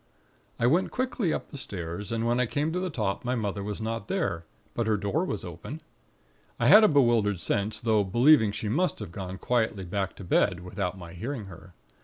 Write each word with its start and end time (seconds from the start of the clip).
"I 0.59 0.65
went 0.65 0.89
quickly 0.89 1.31
up 1.31 1.49
the 1.51 1.59
stairs, 1.59 2.11
and 2.11 2.25
when 2.25 2.39
I 2.39 2.47
came 2.47 2.71
to 2.71 2.79
the 2.79 2.89
top, 2.89 3.23
my 3.23 3.35
mother 3.35 3.63
was 3.63 3.79
not 3.79 4.07
there; 4.07 4.45
but 4.73 4.87
her 4.87 4.97
door 4.97 5.23
was 5.23 5.45
open. 5.45 5.79
I 6.59 6.65
had 6.65 6.83
a 6.83 6.87
bewildered 6.87 7.39
sense 7.39 7.79
though 7.79 8.03
believing 8.03 8.51
she 8.51 8.67
must 8.67 8.97
have 8.97 9.11
gone 9.11 9.37
quietly 9.37 9.85
back 9.85 10.15
to 10.15 10.23
bed, 10.23 10.61
without 10.61 10.97
my 10.97 11.13
hearing 11.13 11.45
her. 11.45 11.75